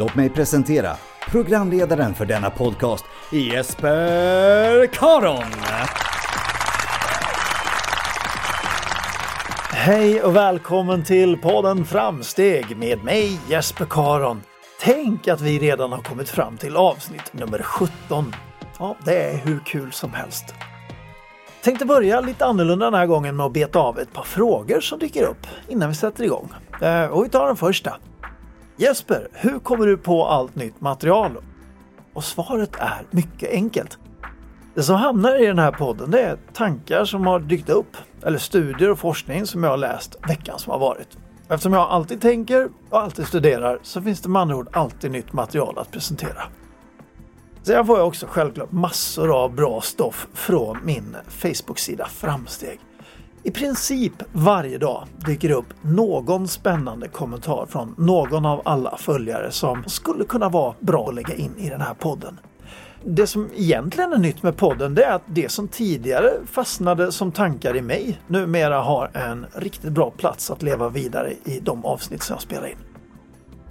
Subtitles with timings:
[0.00, 0.96] Låt mig presentera
[1.30, 5.44] programledaren för denna podcast, Jesper Karon.
[9.72, 14.42] Hej och välkommen till podden Framsteg med mig Jesper Karon.
[14.80, 18.34] Tänk att vi redan har kommit fram till avsnitt nummer 17.
[18.78, 20.54] Ja, det är hur kul som helst.
[21.62, 24.98] Tänkte börja lite annorlunda den här gången med att beta av ett par frågor som
[24.98, 26.52] dyker upp innan vi sätter igång.
[26.82, 27.96] Eh, och vi tar den första.
[28.80, 31.36] Jesper, hur kommer du på allt nytt material?
[32.12, 33.98] Och svaret är mycket enkelt.
[34.74, 38.38] Det som hamnar i den här podden det är tankar som har dykt upp eller
[38.38, 41.08] studier och forskning som jag har läst veckan som har varit.
[41.48, 45.32] Eftersom jag alltid tänker och alltid studerar så finns det med andra ord alltid nytt
[45.32, 46.42] material att presentera.
[47.62, 52.80] Sen får jag också självklart massor av bra stoff från min Facebook-sida Framsteg.
[53.42, 59.50] I princip varje dag dyker det upp någon spännande kommentar från någon av alla följare
[59.50, 62.40] som skulle kunna vara bra att lägga in i den här podden.
[63.04, 67.32] Det som egentligen är nytt med podden det är att det som tidigare fastnade som
[67.32, 72.22] tankar i mig numera har en riktigt bra plats att leva vidare i de avsnitt
[72.22, 72.78] som jag spelar in.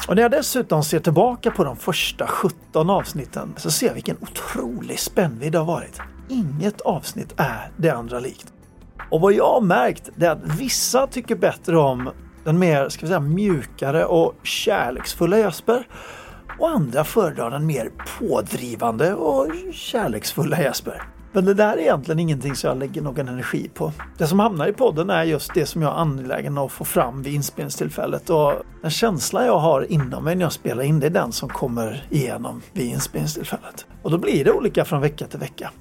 [0.07, 4.17] Och när jag dessutom ser tillbaka på de första 17 avsnitten så ser jag vilken
[4.21, 5.99] otrolig spännvidd det har varit.
[6.29, 8.53] Inget avsnitt är det andra likt.
[9.09, 12.09] Och vad jag har märkt är att vissa tycker bättre om
[12.43, 15.87] den mer ska vi säga, mjukare och kärleksfulla Jesper
[16.59, 21.01] och andra föredrar den mer pådrivande och kärleksfulla Jesper.
[21.31, 23.91] Men det där är egentligen ingenting som jag lägger någon energi på.
[24.17, 27.21] Det som hamnar i podden är just det som jag är angelägen att få fram
[27.21, 31.11] vid inspelningstillfället och den känsla jag har inom mig när jag spelar in det är
[31.11, 33.85] den som kommer igenom vid inspelningstillfället.
[34.01, 35.71] Och då blir det olika från vecka till vecka.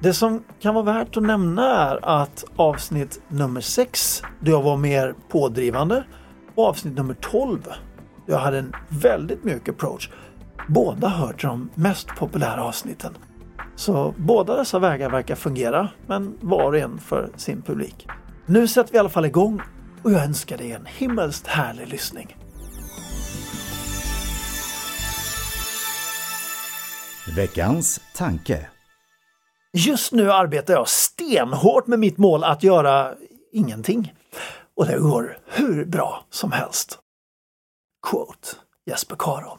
[0.00, 4.76] Det som kan vara värt att nämna är att avsnitt nummer 6, då jag var
[4.76, 6.04] mer pådrivande,
[6.54, 7.62] och avsnitt nummer 12,
[8.26, 10.10] då jag hade en väldigt mjuk approach,
[10.68, 13.14] båda hör till de mest populära avsnitten.
[13.76, 18.08] Så båda dessa vägar verkar fungera, men var och en för sin publik.
[18.46, 19.60] Nu sätter vi i alla fall igång
[20.02, 22.36] och jag önskar dig en himmelskt härlig lyssning.
[27.36, 28.73] Veckans tanke.
[29.76, 33.14] Just nu arbetar jag stenhårt med mitt mål att göra
[33.52, 34.14] ingenting.
[34.76, 36.98] Och det går hur bra som helst.
[38.06, 38.48] Quote
[38.86, 39.58] Jesper Karon.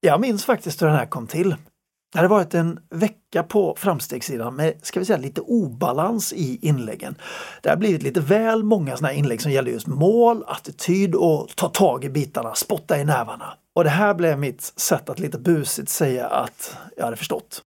[0.00, 1.56] Jag minns faktiskt hur den här kom till.
[2.12, 7.14] Det hade varit en vecka på framstegssidan med, ska vi säga, lite obalans i inläggen.
[7.62, 11.48] Det har blivit lite väl många sådana här inlägg som gäller just mål, attityd och
[11.56, 13.56] ta tag i bitarna, spotta i nävarna.
[13.74, 17.62] Och det här blev mitt sätt att lite busigt säga att jag hade förstått.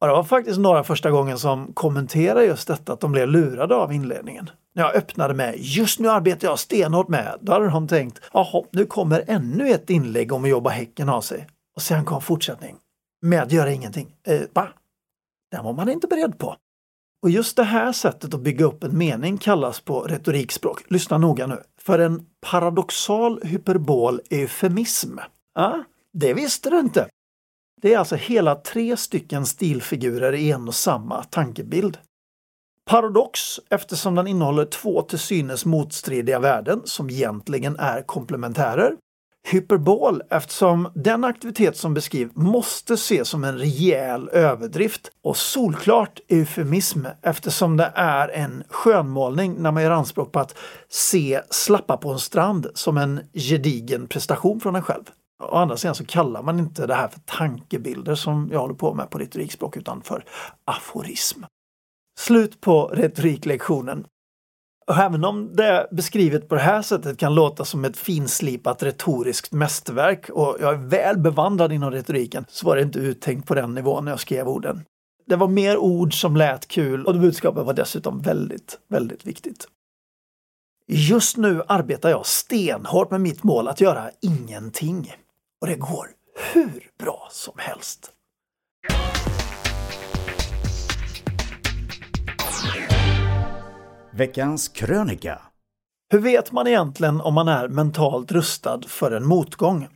[0.00, 3.74] Ja, det var faktiskt några första gången som kommenterade just detta att de blev lurade
[3.74, 4.50] av inledningen.
[4.74, 8.64] När jag öppnade med “Just nu arbetar jag stenhårt med” då hade de tänkt “Jaha,
[8.70, 11.46] nu kommer ännu ett inlägg om att jobba häcken av sig”
[11.76, 12.76] och sen kom fortsättning
[13.22, 14.14] med att göra ingenting.
[14.26, 14.68] Eh, va?
[15.50, 16.56] Den var man inte beredd på.
[17.22, 21.46] Och just det här sättet att bygga upp en mening kallas på retorikspråk, lyssna noga
[21.46, 25.18] nu, för en paradoxal hyperbol eufemism.
[25.54, 25.78] Ah,
[26.12, 27.08] det visste du inte.
[27.82, 31.98] Det är alltså hela tre stycken stilfigurer i en och samma tankebild.
[32.84, 33.40] Paradox
[33.70, 38.96] eftersom den innehåller två till synes motstridiga värden som egentligen är komplementärer.
[39.48, 47.06] hyperbol eftersom den aktivitet som beskrivs måste ses som en rejäl överdrift och solklart eufemism
[47.22, 50.54] eftersom det är en skönmålning när man gör anspråk på att
[50.88, 55.04] se slappa på en strand som en gedigen prestation från en själv.
[55.42, 58.94] Å andra sidan så kallar man inte det här för tankebilder som jag håller på
[58.94, 60.24] med på retorikspråk utan för
[60.64, 61.42] aforism.
[62.18, 64.06] Slut på retoriklektionen.
[64.86, 69.52] Och även om det beskrivet på det här sättet kan låta som ett finslipat retoriskt
[69.52, 73.74] mästerverk och jag är väl bevandrad inom retoriken så var det inte uttänkt på den
[73.74, 74.84] nivån när jag skrev orden.
[75.26, 79.68] Det var mer ord som lät kul och budskapet var dessutom väldigt, väldigt viktigt.
[80.88, 85.12] Just nu arbetar jag stenhårt med mitt mål att göra ingenting.
[85.66, 86.10] Och det går
[86.52, 88.12] hur bra som helst.
[94.12, 95.42] Veckans krönika.
[96.10, 99.88] Hur vet man egentligen om man är mentalt rustad för en motgång?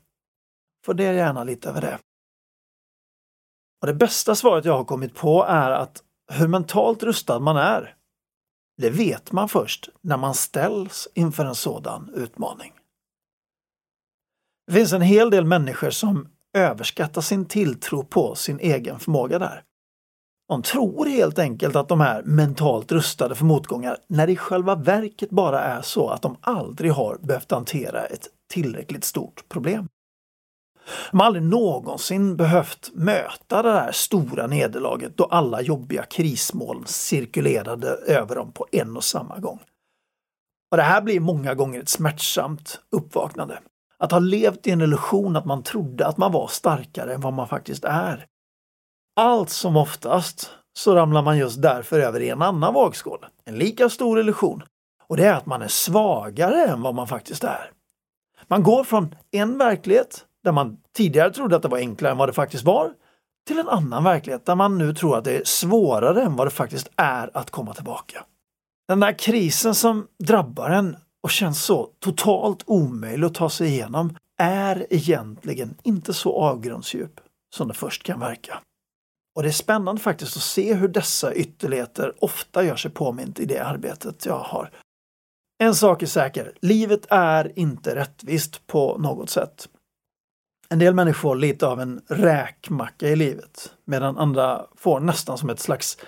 [0.87, 1.99] Fundera gärna lite över det.
[3.81, 6.03] Och Det bästa svaret jag har kommit på är att
[6.33, 7.95] hur mentalt rustad man är,
[8.77, 12.73] det vet man först när man ställs inför en sådan utmaning.
[14.71, 19.63] Det finns en hel del människor som överskattar sin tilltro på sin egen förmåga där.
[20.49, 24.75] De tror helt enkelt att de är mentalt rustade för motgångar när det i själva
[24.75, 29.89] verket bara är så att de aldrig har behövt hantera ett tillräckligt stort problem.
[31.11, 37.89] De har aldrig någonsin behövt möta det där stora nederlaget då alla jobbiga krismoln cirkulerade
[37.89, 39.61] över dem på en och samma gång.
[40.71, 43.59] Och Det här blir många gånger ett smärtsamt uppvaknande.
[44.01, 47.33] Att ha levt i en illusion att man trodde att man var starkare än vad
[47.33, 48.27] man faktiskt är.
[49.17, 53.89] Allt som oftast så ramlar man just därför över i en annan vågskål, en lika
[53.89, 54.63] stor illusion.
[55.07, 57.71] Och det är att man är svagare än vad man faktiskt är.
[58.49, 62.29] Man går från en verklighet där man tidigare trodde att det var enklare än vad
[62.29, 62.93] det faktiskt var,
[63.47, 66.51] till en annan verklighet där man nu tror att det är svårare än vad det
[66.51, 68.25] faktiskt är att komma tillbaka.
[68.89, 74.17] Den där krisen som drabbar en och känns så totalt omöjlig att ta sig igenom
[74.39, 77.21] är egentligen inte så avgrundsdjup
[77.55, 78.61] som det först kan verka.
[79.37, 83.45] Och det är spännande faktiskt att se hur dessa ytterligheter ofta gör sig påmint i
[83.45, 84.71] det arbetet jag har.
[85.63, 89.69] En sak är säker, livet är inte rättvist på något sätt.
[90.69, 95.51] En del människor får lite av en räkmacka i livet medan andra får nästan som
[95.51, 95.99] ett slags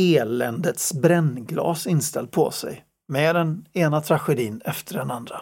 [0.00, 5.40] eländets brännglas inställt på sig med den ena tragedin efter den andra.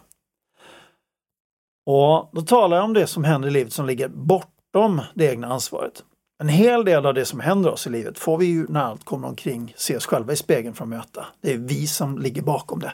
[1.87, 5.47] Och då talar jag om det som händer i livet som ligger bortom det egna
[5.47, 6.05] ansvaret.
[6.43, 9.05] En hel del av det som händer oss i livet får vi ju när allt
[9.05, 11.27] kommer omkring se oss själva i spegeln för att möta.
[11.41, 12.93] Det är vi som ligger bakom det.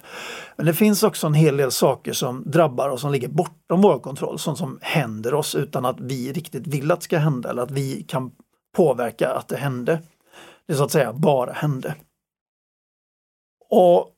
[0.56, 3.98] Men det finns också en hel del saker som drabbar oss som ligger bortom vår
[3.98, 4.38] kontroll.
[4.38, 7.70] Sånt som händer oss utan att vi riktigt vill att det ska hända eller att
[7.70, 8.30] vi kan
[8.76, 10.02] påverka att det hände.
[10.66, 11.94] Det så att säga bara hände.
[13.70, 14.14] Och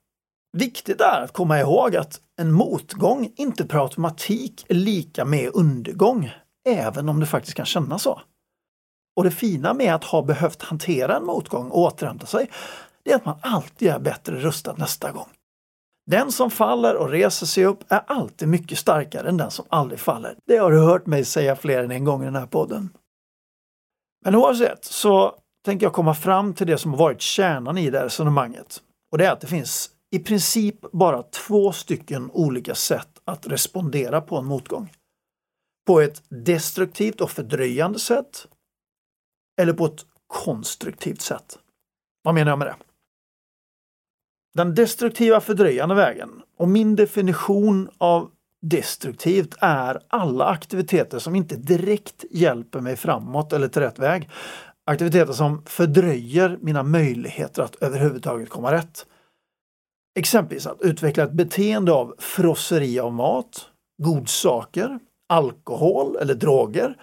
[0.53, 6.31] Viktigt är att komma ihåg att en motgång inte per automatik är lika med undergång,
[6.69, 8.21] även om det faktiskt kan kännas så.
[9.17, 12.51] Och det fina med att ha behövt hantera en motgång och återhämta sig,
[13.03, 15.29] det är att man alltid är bättre rustad nästa gång.
[16.11, 20.01] Den som faller och reser sig upp är alltid mycket starkare än den som aldrig
[20.01, 20.37] faller.
[20.47, 22.91] Det har du hört mig säga fler än en gång i den här podden.
[24.25, 27.99] Men oavsett så tänker jag komma fram till det som har varit kärnan i det
[27.99, 28.83] här resonemanget.
[29.13, 34.21] Och det är att det finns i princip bara två stycken olika sätt att respondera
[34.21, 34.93] på en motgång.
[35.87, 38.47] På ett destruktivt och fördröjande sätt
[39.61, 41.59] eller på ett konstruktivt sätt.
[42.23, 42.77] Vad menar jag med det?
[44.55, 52.25] Den destruktiva fördröjande vägen och min definition av destruktivt är alla aktiviteter som inte direkt
[52.31, 54.31] hjälper mig framåt eller till rätt väg.
[54.85, 59.07] Aktiviteter som fördröjer mina möjligheter att överhuvudtaget komma rätt.
[60.19, 63.67] Exempelvis att utveckla ett beteende av frosseri av mat,
[64.03, 64.99] godsaker,
[65.29, 66.97] alkohol eller droger,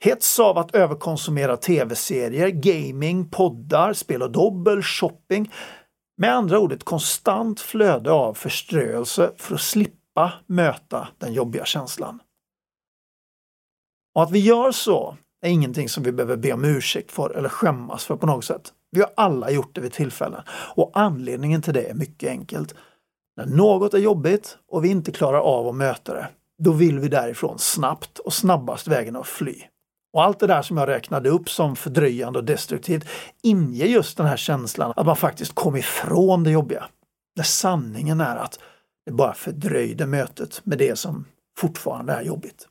[0.00, 5.52] hets av att överkonsumera tv-serier, gaming, poddar, spel och dobbel, shopping.
[6.16, 12.20] Med andra ord ett konstant flöde av förströelse för att slippa möta den jobbiga känslan.
[14.14, 17.48] Och att vi gör så är ingenting som vi behöver be om ursäkt för eller
[17.48, 18.72] skämmas för på något sätt.
[18.94, 22.74] Vi har alla gjort det vid tillfällen och anledningen till det är mycket enkelt.
[23.36, 27.08] När något är jobbigt och vi inte klarar av att möta det, då vill vi
[27.08, 29.54] därifrån snabbt och snabbast vägen att fly.
[30.12, 33.08] Och allt det där som jag räknade upp som fördröjande och destruktivt
[33.42, 36.84] inger just den här känslan att man faktiskt kom ifrån det jobbiga.
[37.36, 38.58] När sanningen är att
[39.06, 41.24] det bara fördröjde mötet med det som
[41.58, 42.68] fortfarande är jobbigt.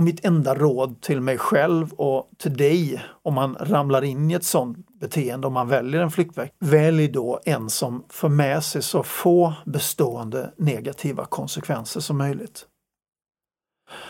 [0.00, 4.34] Och mitt enda råd till mig själv och till dig om man ramlar in i
[4.34, 8.82] ett sådant beteende, om man väljer en flyktväg, välj då en som för med sig
[8.82, 12.66] så få bestående negativa konsekvenser som möjligt.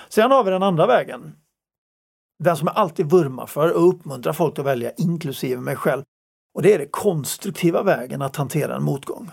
[0.08, 1.32] Sen har vi den andra vägen.
[2.44, 6.02] Den som jag alltid vurmar för och uppmuntrar folk att välja, inklusive mig själv.
[6.54, 9.30] Och det är den konstruktiva vägen att hantera en motgång.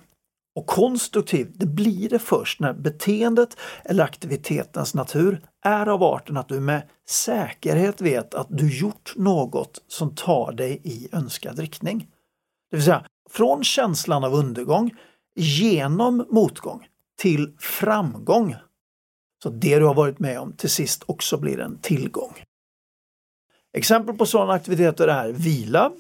[0.58, 6.48] Och konstruktiv, det blir det först när beteendet eller aktivitetens natur är av arten att
[6.48, 12.08] du med säkerhet vet att du gjort något som tar dig i önskad riktning.
[12.72, 14.96] Det vill säga, från känslan av undergång
[15.36, 16.88] genom motgång
[17.22, 18.56] till framgång.
[19.44, 22.34] Så det du har varit med om till sist också blir en tillgång.
[23.74, 25.92] Exempel på sådana aktiviteter är vila,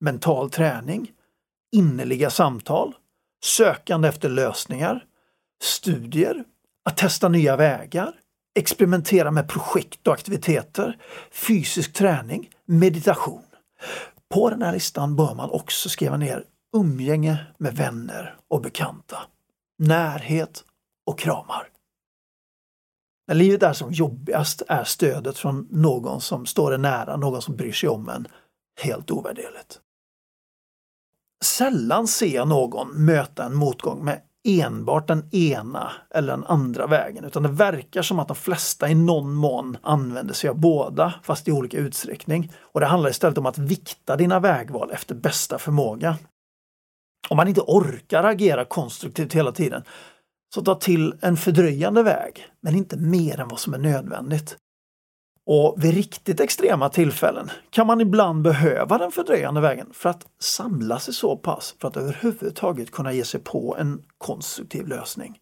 [0.00, 1.12] mental träning,
[1.72, 2.94] innerliga samtal,
[3.44, 5.04] sökande efter lösningar,
[5.62, 6.44] studier,
[6.84, 8.12] att testa nya vägar,
[8.54, 10.98] experimentera med projekt och aktiviteter,
[11.32, 13.42] fysisk träning, meditation.
[14.34, 16.44] På den här listan bör man också skriva ner
[16.76, 19.18] umgänge med vänner och bekanta,
[19.78, 20.64] närhet
[21.06, 21.68] och kramar.
[23.28, 27.56] När livet är som jobbigast är stödet från någon som står en nära, någon som
[27.56, 28.26] bryr sig om en,
[28.80, 29.80] helt ovärderligt.
[31.44, 37.24] Sällan ser jag någon möta en motgång med enbart den ena eller den andra vägen
[37.24, 41.48] utan det verkar som att de flesta i någon mån använder sig av båda fast
[41.48, 42.52] i olika utsträckning.
[42.60, 46.16] Och det handlar istället om att vikta dina vägval efter bästa förmåga.
[47.28, 49.82] Om man inte orkar agera konstruktivt hela tiden
[50.54, 54.56] så ta till en fördröjande väg, men inte mer än vad som är nödvändigt.
[55.46, 60.98] Och vid riktigt extrema tillfällen kan man ibland behöva den fördröjande vägen för att samla
[60.98, 65.38] sig så pass för att överhuvudtaget kunna ge sig på en konstruktiv lösning.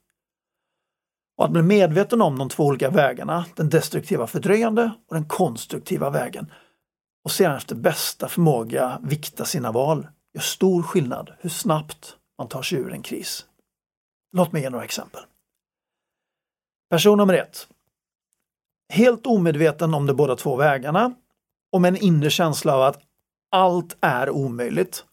[1.38, 6.11] Och att bli medveten om de två olika vägarna, den destruktiva fördröjande och den konstruktiva
[6.11, 6.52] vägen
[7.25, 12.62] och sedan efter bästa förmåga vikta sina val gör stor skillnad hur snabbt man tar
[12.62, 13.47] sig ur en kris.
[14.37, 15.23] Låt mig ge några exempel.
[16.90, 17.68] Person nummer ett
[18.92, 21.14] helt omedveten om de båda två vägarna
[21.72, 23.00] och med en inre känsla av att
[23.50, 25.04] allt är omöjligt,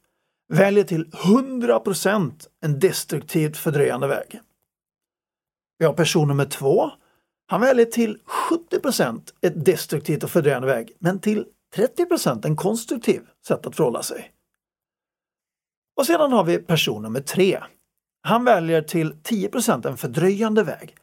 [0.54, 2.32] väljer till 100%
[2.62, 4.40] en destruktivt fördröjande väg.
[5.78, 6.92] Vi har person nummer två.
[7.48, 8.20] Han väljer till
[8.72, 11.46] 70% ett destruktivt och fördröjande väg, men till
[11.76, 14.32] 30% en konstruktiv sätt att förhålla sig.
[15.98, 17.64] Och sedan har vi person nummer tre.
[18.22, 20.96] Han väljer till 10% en fördröjande väg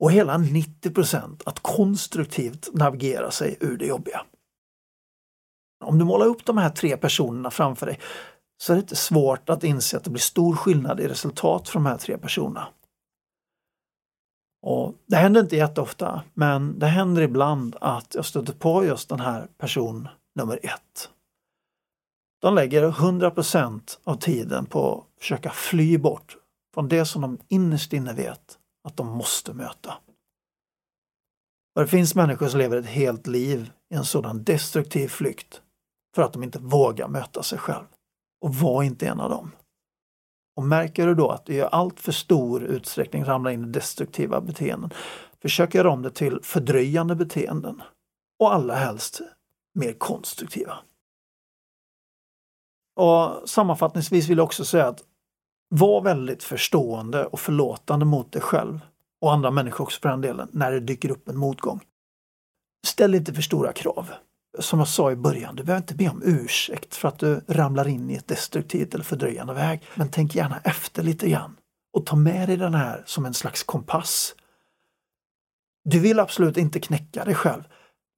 [0.00, 4.22] och hela 90% att konstruktivt navigera sig ur det jobbiga.
[5.84, 8.00] Om du målar upp de här tre personerna framför dig
[8.62, 11.74] så är det inte svårt att inse att det blir stor skillnad i resultat för
[11.74, 12.68] de här tre personerna.
[14.62, 19.20] Och Det händer inte jätteofta, men det händer ibland att jag stöter på just den
[19.20, 21.10] här person nummer ett.
[22.40, 26.36] De lägger 100% av tiden på att försöka fly bort
[26.74, 29.94] från det som de innerst inne vet att de måste möta.
[31.74, 35.62] Och det finns människor som lever ett helt liv i en sådan destruktiv flykt
[36.14, 37.84] för att de inte vågar möta sig själv.
[38.40, 39.52] Och var inte en av dem.
[40.56, 44.40] Och märker du då att du i allt för stor utsträckning ramlar in i destruktiva
[44.40, 44.90] beteenden,
[45.42, 47.82] försök göra om det till fördröjande beteenden.
[48.38, 49.20] Och allra helst
[49.74, 50.78] mer konstruktiva.
[52.96, 55.04] Och Sammanfattningsvis vill jag också säga att
[55.70, 58.80] var väldigt förstående och förlåtande mot dig själv
[59.20, 61.80] och andra människor också för den delen, när det dyker upp en motgång.
[62.86, 64.10] Ställ inte för stora krav.
[64.58, 67.88] Som jag sa i början, du behöver inte be om ursäkt för att du ramlar
[67.88, 69.82] in i ett destruktivt eller fördröjande väg.
[69.94, 71.56] Men tänk gärna efter lite grann
[71.92, 74.34] och ta med dig den här som en slags kompass.
[75.84, 77.62] Du vill absolut inte knäcka dig själv.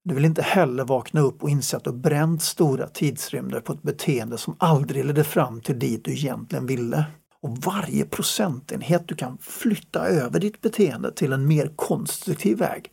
[0.04, 3.82] Du vill inte heller vakna upp och inse att du bränt stora tidsrymder på ett
[3.82, 7.04] beteende som aldrig ledde fram till dit du egentligen ville.
[7.42, 12.90] Och varje procentenhet du kan flytta över ditt beteende till en mer konstruktiv väg,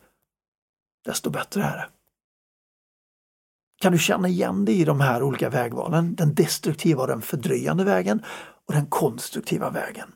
[1.06, 1.90] desto bättre är det.
[3.82, 6.16] Kan du känna igen dig i de här olika vägvalen?
[6.16, 8.24] Den destruktiva och den fördröjande vägen
[8.66, 10.12] och den konstruktiva vägen.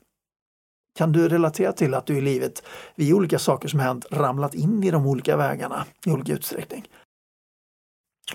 [0.95, 2.63] Kan du relatera till att du i livet,
[2.95, 6.87] vid olika saker som hänt, ramlat in i de olika vägarna i olika utsträckning?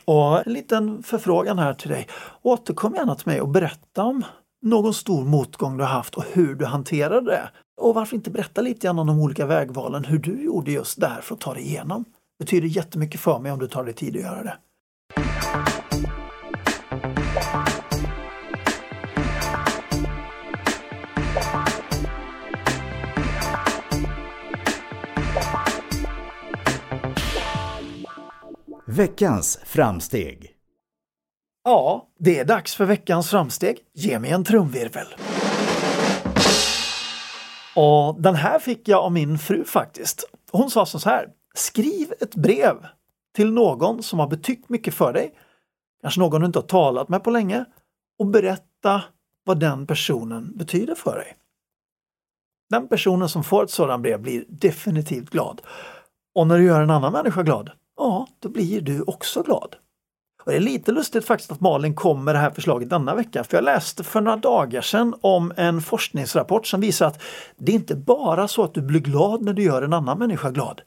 [0.04, 2.08] Och en liten förfrågan här till dig.
[2.42, 4.24] Återkom gärna till mig och berätta om
[4.62, 7.50] någon stor motgång du har haft och hur du hanterade det.
[7.80, 11.20] Och varför inte berätta lite grann om de olika vägvalen, hur du gjorde just där
[11.22, 12.04] för att ta dig igenom.
[12.38, 14.56] Det betyder jättemycket för mig om du tar dig tid att göra det.
[28.86, 30.57] Veckans framsteg.
[31.68, 33.78] Ja, det är dags för veckans framsteg.
[33.92, 35.06] Ge mig en trumvirvel.
[37.76, 40.30] Och den här fick jag av min fru faktiskt.
[40.50, 41.28] Hon sa så här.
[41.54, 42.86] Skriv ett brev
[43.36, 45.34] till någon som har betytt mycket för dig.
[46.02, 47.64] Kanske någon du inte har talat med på länge.
[48.18, 49.02] Och berätta
[49.44, 51.36] vad den personen betyder för dig.
[52.70, 55.60] Den personen som får ett sådant brev blir definitivt glad.
[56.34, 59.76] Och när du gör en annan människa glad, ja, då blir du också glad.
[60.48, 63.44] Och det är lite lustigt faktiskt att Malin kom med det här förslaget denna vecka,
[63.44, 67.22] för jag läste för några dagar sedan om en forskningsrapport som visar att
[67.56, 70.50] det är inte bara så att du blir glad när du gör en annan människa
[70.50, 70.80] glad.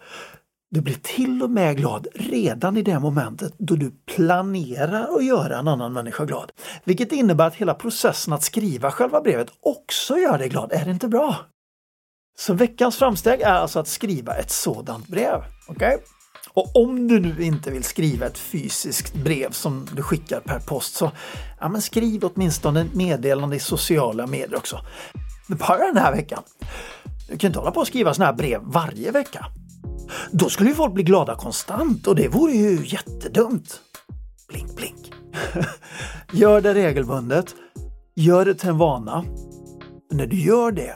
[0.72, 5.60] Du blir till och med glad redan i det momentet då du planerar att göra
[5.60, 6.52] en annan människa glad.
[6.84, 10.72] Vilket innebär att hela processen att skriva själva brevet också gör dig glad.
[10.72, 11.36] Är det inte bra?
[12.38, 15.44] Så veckans framsteg är alltså att skriva ett sådant brev.
[15.68, 15.96] Okej?
[15.96, 15.98] Okay?
[16.54, 20.96] Och om du nu inte vill skriva ett fysiskt brev som du skickar per post
[20.96, 21.12] så
[21.60, 24.80] ja, men skriv åtminstone ett meddelande i sociala medier också.
[25.48, 26.44] Bara den här veckan.
[27.30, 29.46] Du kan inte hålla på och skriva sådana här brev varje vecka.
[30.32, 33.80] Då skulle ju folk bli glada konstant och det vore ju jättedumt.
[34.50, 35.14] Blink, blink.
[36.32, 37.56] Gör det regelbundet.
[38.16, 39.26] Gör det till en vana.
[40.10, 40.96] Men när du gör det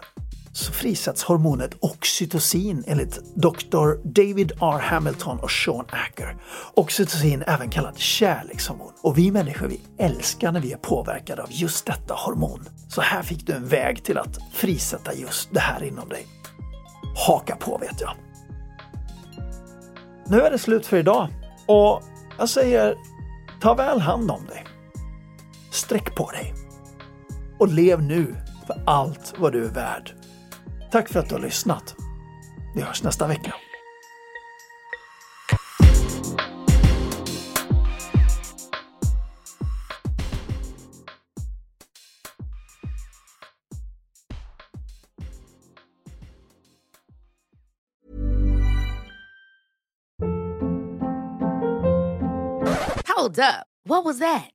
[0.56, 3.96] så frisätts hormonet oxytocin enligt Dr.
[4.04, 4.80] David R.
[4.80, 6.38] Hamilton och Sean Acker.
[6.74, 11.86] Oxytocin även kallat kärlekshormon och vi människor vi älskar när vi är påverkade av just
[11.86, 12.70] detta hormon.
[12.88, 16.28] Så här fick du en väg till att frisätta just det här inom dig.
[17.28, 18.14] Haka på vet jag.
[20.28, 21.30] Nu är det slut för idag
[21.66, 22.04] och
[22.38, 22.96] jag säger
[23.62, 24.66] ta väl hand om dig.
[25.72, 26.54] Sträck på dig.
[27.60, 28.36] Och lev nu
[28.68, 30.12] för allt vad du är värd.
[30.96, 31.96] Tack för att du har lyssnat.
[32.76, 33.54] Vi hörs nästa vecka.
[53.08, 53.68] Hold up.
[53.84, 54.55] What was that?